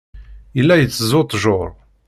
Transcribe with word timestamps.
Yella 0.57 0.73
iteẓẓu 0.79 1.21
ttjur. 1.23 1.69